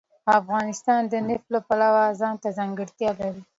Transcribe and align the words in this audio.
افغانستان 0.39 1.01
د 1.11 1.13
نفت 1.27 1.47
د 1.53 1.55
پلوه 1.67 2.03
ځانته 2.21 2.47
ځانګړتیا 2.57 3.11
لري. 3.19 3.41